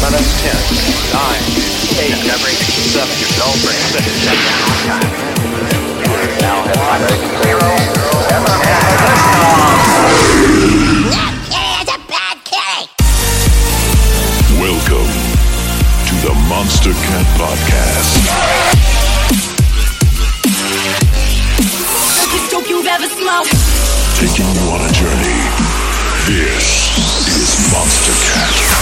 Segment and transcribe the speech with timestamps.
[0.00, 0.54] minus 10,
[1.10, 1.26] 9,
[1.98, 3.02] 8, 7,
[3.34, 4.30] don't break, 6,
[6.38, 7.66] now head zero,
[14.60, 15.10] Welcome
[16.06, 18.22] to the Monstercat Podcast.
[22.14, 23.50] Biggest dope you've ever smoked.
[24.20, 25.40] Taking you on a journey.
[26.26, 27.09] This is
[27.72, 28.80] Monstercat.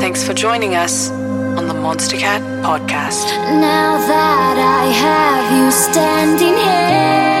[0.00, 3.26] Thanks for joining us on the Monstercat podcast.
[3.60, 7.35] Now that I have you standing here,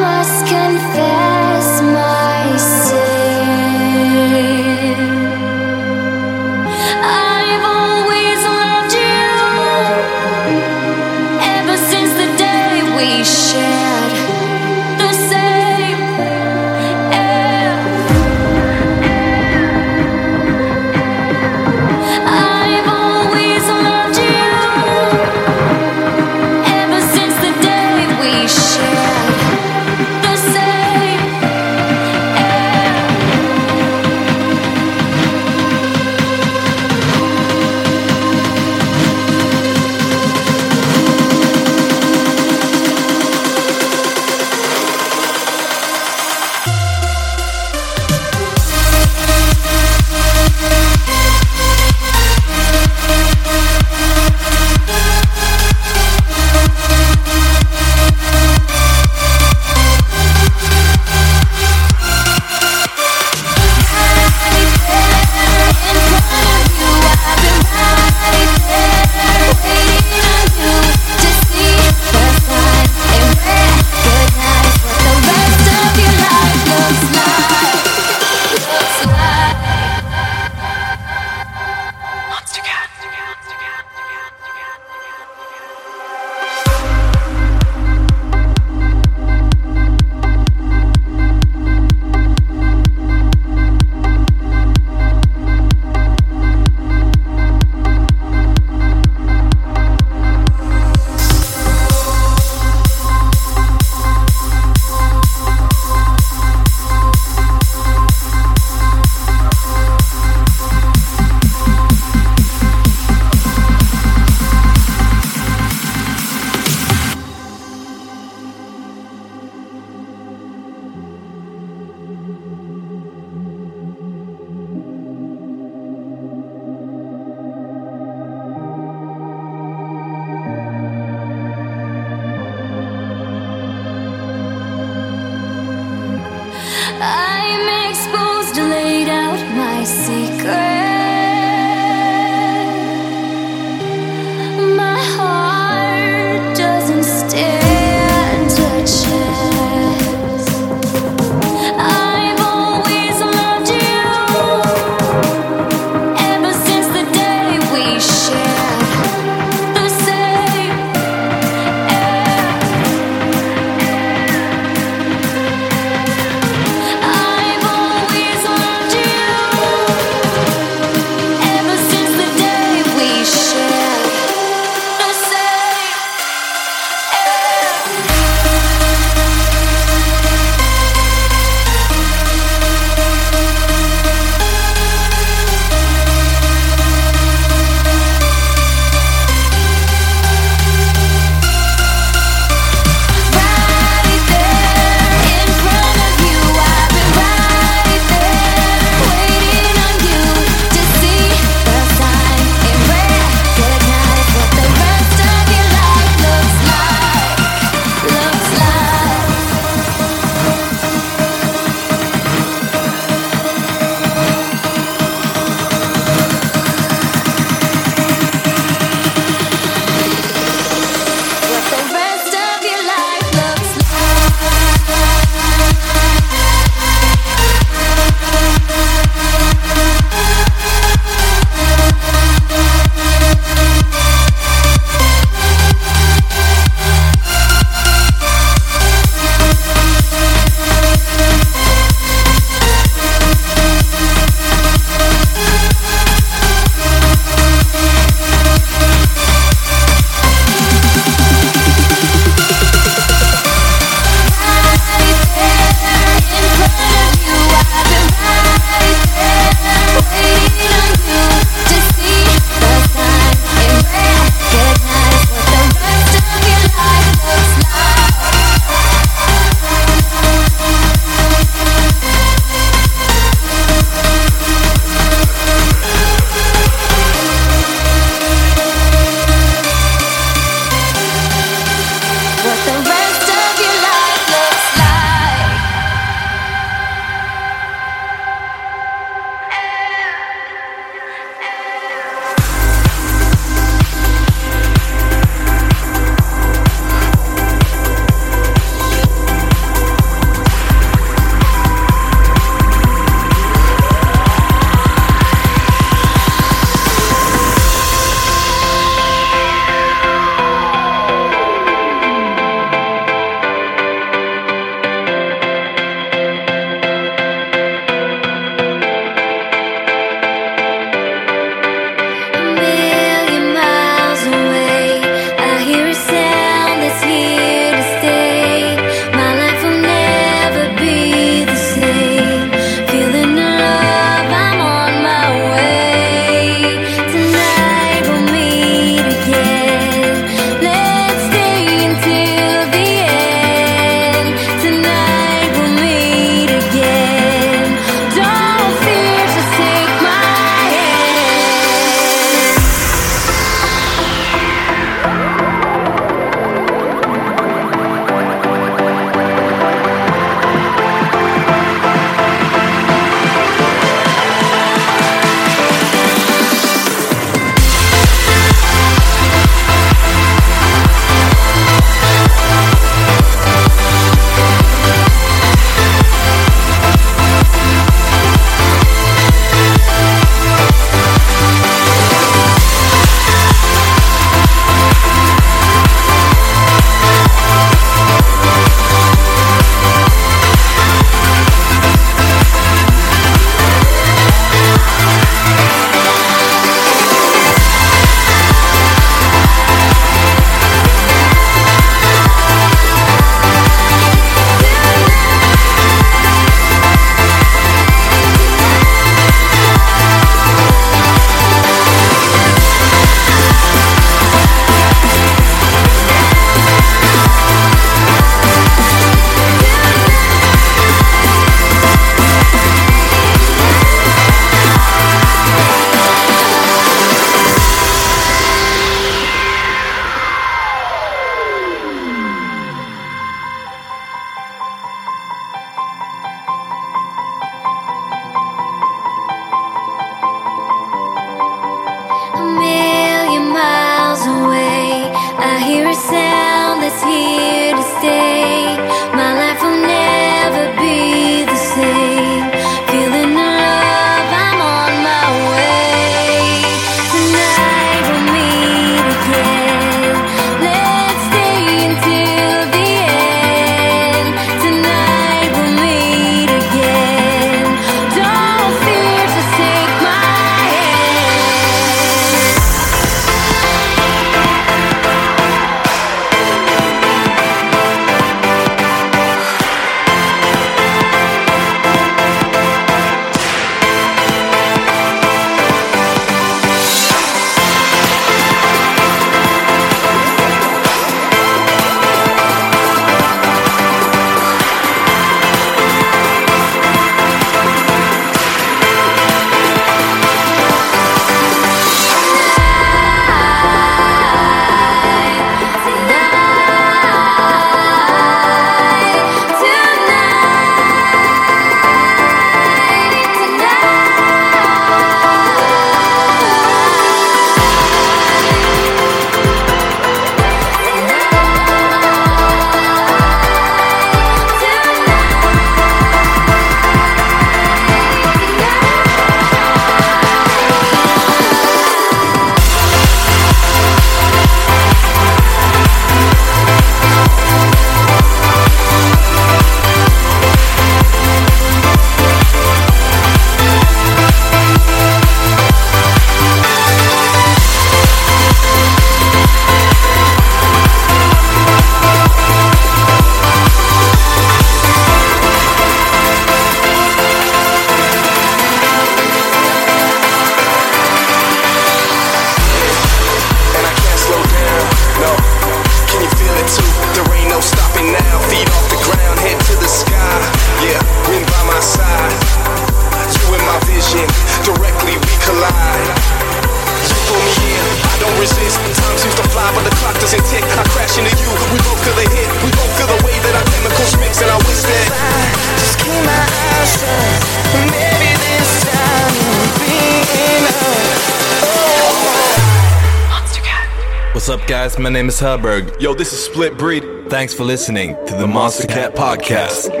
[594.40, 594.98] What's up, guys?
[594.98, 596.00] My name is Hubbard.
[596.00, 597.28] Yo, this is Splitbreed.
[597.28, 599.92] Thanks for listening to the Monstercat Podcast.
[599.92, 600.00] You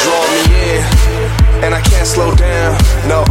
[0.00, 0.40] draw me
[0.72, 0.82] in,
[1.64, 2.80] and I can't slow down.
[3.06, 3.24] No,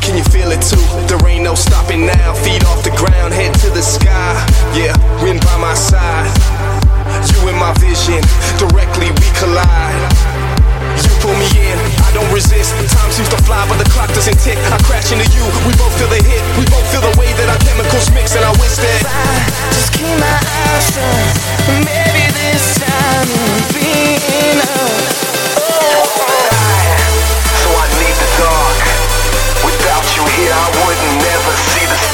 [0.00, 0.78] can you feel it too?
[1.08, 2.34] There ain't no stopping now.
[2.34, 4.46] Feet off the ground, head to the sky.
[4.78, 6.30] Yeah, wind by my side.
[7.34, 8.22] You in my vision,
[8.62, 9.93] directly we collide
[12.14, 12.70] don't resist.
[12.94, 14.56] Time seems to fly, but the clock doesn't tick.
[14.70, 16.40] I crash into you, we both feel the hit.
[16.56, 19.02] We both feel the way that our chemicals mix, and I wish that.
[19.02, 21.34] I just keep my eyes shut.
[21.82, 24.22] Maybe this time will be
[24.54, 25.58] enough.
[25.58, 26.06] Oh.
[27.60, 28.78] So I need the dark.
[29.66, 32.13] Without you here, I would never see the.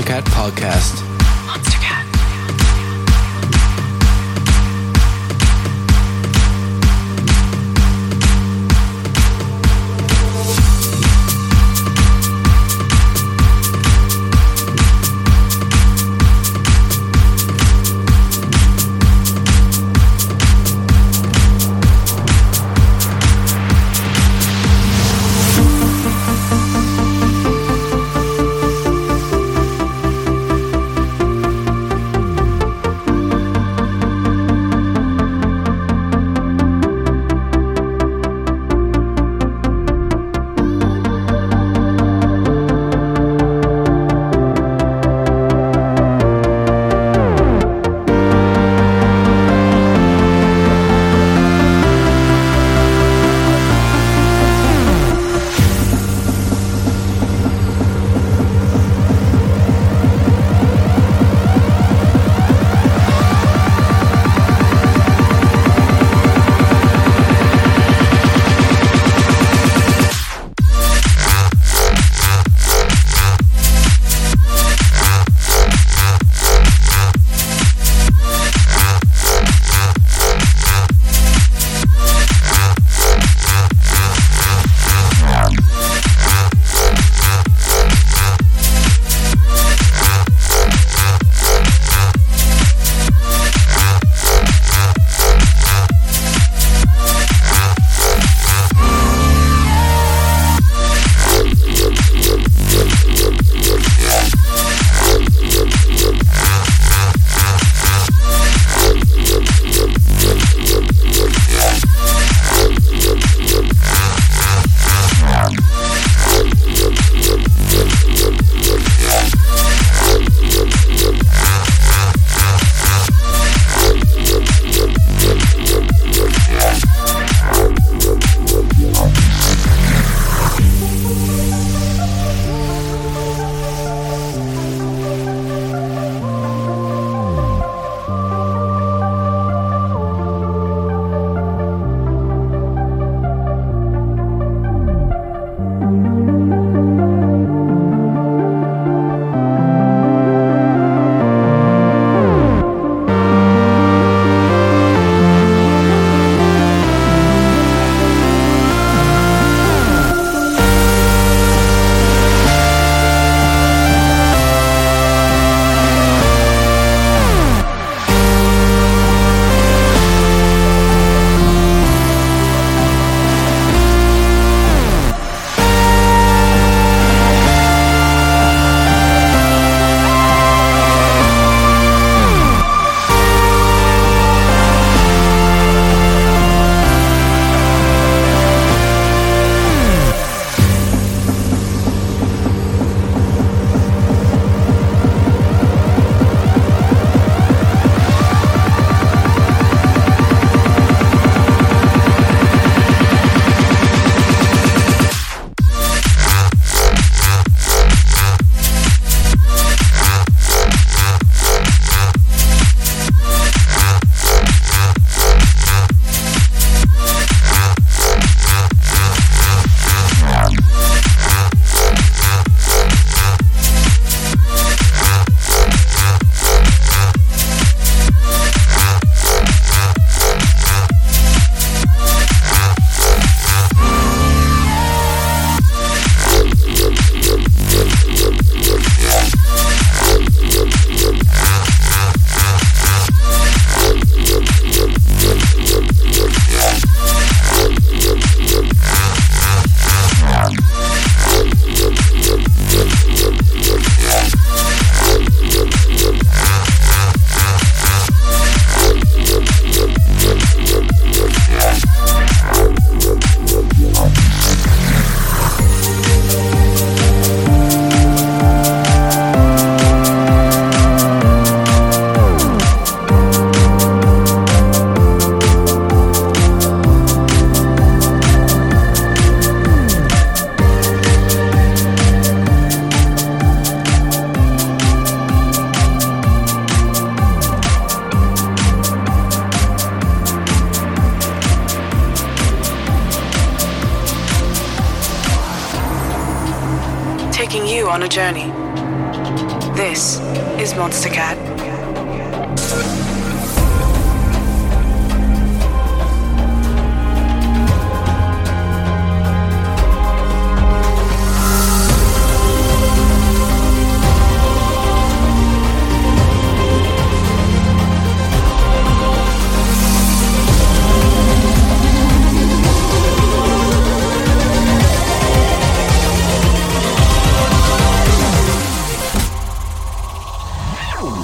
[0.00, 1.09] Pussycat Podcast.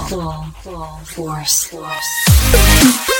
[0.08, 1.64] Force.
[1.64, 3.15] Force.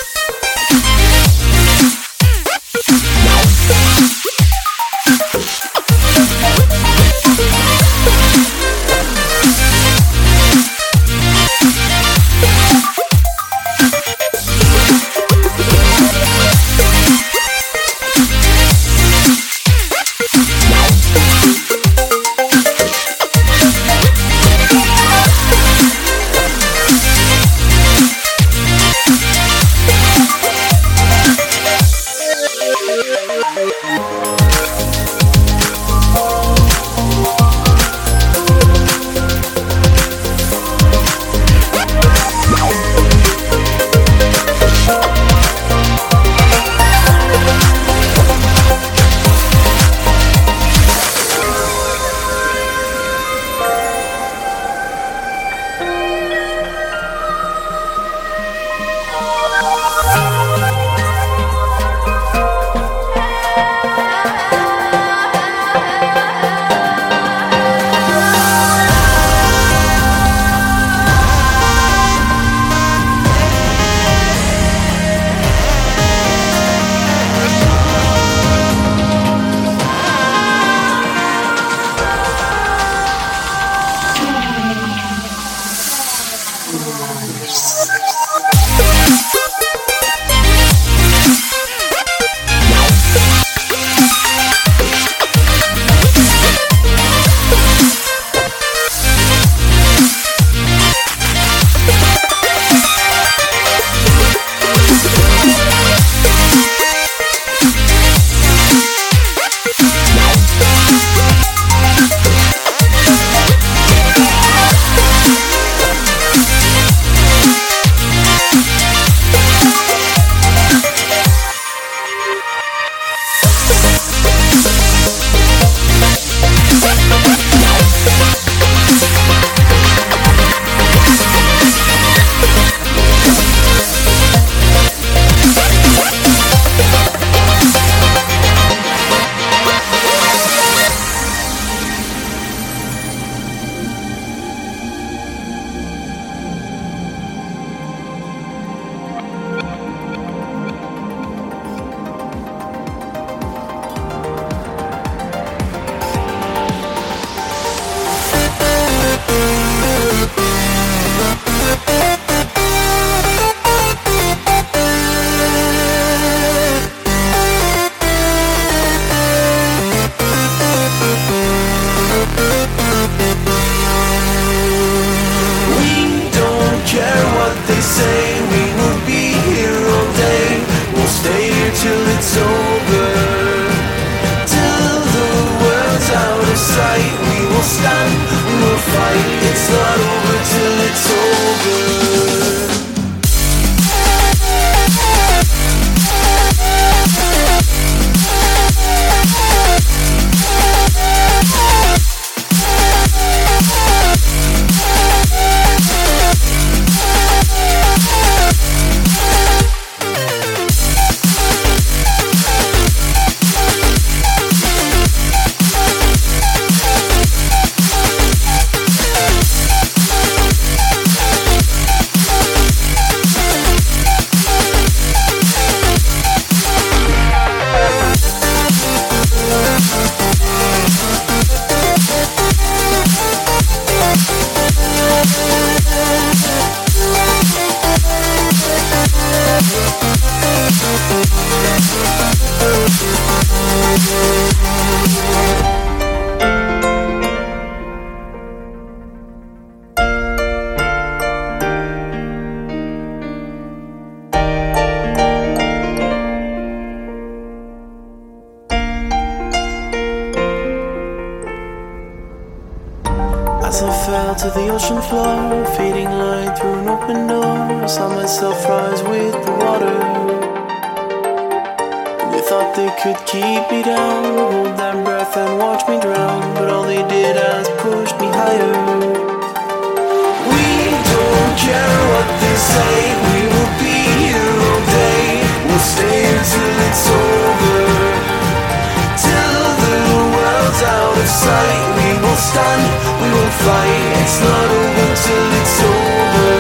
[292.37, 292.83] will stand,
[293.23, 294.13] we will fight.
[294.21, 296.53] It's not over till it's over.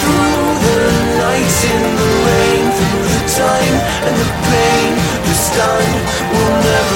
[0.00, 0.80] Through the
[1.18, 4.92] night in the rain, through the time and the pain,
[5.26, 5.94] We stand
[6.30, 6.95] We'll never.